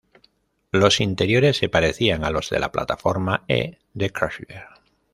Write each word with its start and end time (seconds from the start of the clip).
Los 0.71 0.99
interiores 0.99 1.57
se 1.57 1.69
parecían 1.69 2.23
a 2.23 2.31
los 2.31 2.49
de 2.49 2.59
la 2.59 2.71
Plataforma 2.71 3.43
E 3.47 3.77
de 3.93 4.09
Chrysler. 4.09 4.63